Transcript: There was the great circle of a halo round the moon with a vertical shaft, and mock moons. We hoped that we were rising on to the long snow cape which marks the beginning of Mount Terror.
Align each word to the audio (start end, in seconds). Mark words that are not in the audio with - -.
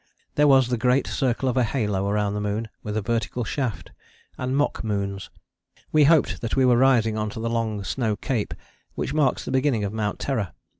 There 0.33 0.47
was 0.47 0.69
the 0.69 0.79
great 0.79 1.05
circle 1.05 1.47
of 1.47 1.55
a 1.57 1.63
halo 1.63 2.11
round 2.11 2.35
the 2.35 2.41
moon 2.41 2.69
with 2.81 2.97
a 2.97 3.03
vertical 3.03 3.43
shaft, 3.43 3.91
and 4.35 4.57
mock 4.57 4.83
moons. 4.83 5.29
We 5.91 6.05
hoped 6.05 6.41
that 6.41 6.55
we 6.55 6.65
were 6.65 6.75
rising 6.75 7.19
on 7.19 7.29
to 7.29 7.39
the 7.39 7.51
long 7.51 7.83
snow 7.83 8.15
cape 8.15 8.55
which 8.95 9.13
marks 9.13 9.45
the 9.45 9.51
beginning 9.51 9.83
of 9.83 9.93
Mount 9.93 10.17
Terror. 10.17 10.53